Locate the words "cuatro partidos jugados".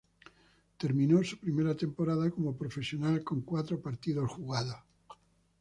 3.41-4.77